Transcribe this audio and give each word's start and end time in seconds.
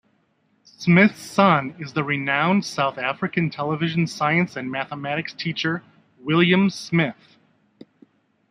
Smith's 0.63 1.21
son 1.21 1.75
is 1.77 1.93
the 1.93 2.03
renowned 2.03 2.65
South 2.65 2.97
African 2.97 3.51
television 3.51 4.07
science 4.07 4.55
and 4.55 4.71
mathematics 4.71 5.31
teacher 5.31 5.83
William 6.19 6.71
Smith. 6.71 7.37